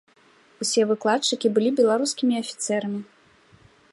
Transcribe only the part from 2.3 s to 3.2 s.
афіцэрамі.